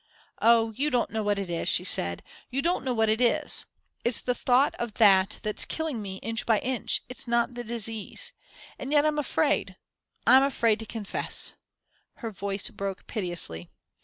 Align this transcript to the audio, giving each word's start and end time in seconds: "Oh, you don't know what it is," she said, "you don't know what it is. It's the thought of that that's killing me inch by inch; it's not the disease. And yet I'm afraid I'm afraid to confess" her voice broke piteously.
"Oh, 0.41 0.71
you 0.71 0.89
don't 0.89 1.11
know 1.11 1.21
what 1.21 1.37
it 1.37 1.47
is," 1.47 1.69
she 1.69 1.83
said, 1.83 2.23
"you 2.49 2.63
don't 2.63 2.83
know 2.83 2.91
what 2.91 3.07
it 3.07 3.21
is. 3.21 3.67
It's 4.03 4.19
the 4.19 4.33
thought 4.33 4.73
of 4.79 4.95
that 4.95 5.39
that's 5.43 5.63
killing 5.63 6.01
me 6.01 6.15
inch 6.23 6.43
by 6.43 6.57
inch; 6.61 7.03
it's 7.07 7.27
not 7.27 7.53
the 7.53 7.63
disease. 7.63 8.33
And 8.79 8.91
yet 8.91 9.05
I'm 9.05 9.19
afraid 9.19 9.77
I'm 10.25 10.41
afraid 10.41 10.79
to 10.79 10.87
confess" 10.87 11.53
her 12.13 12.31
voice 12.31 12.67
broke 12.71 13.05
piteously. 13.05 13.69